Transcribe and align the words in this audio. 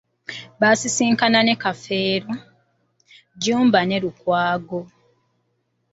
Baasisinkana 0.59 1.39
ne 1.43 1.53
Kafeero, 1.63 2.31
Jjumba 3.39 3.79
ne 3.85 3.97
Lukwago. 4.03 4.79